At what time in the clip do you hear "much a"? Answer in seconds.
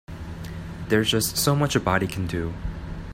1.55-1.79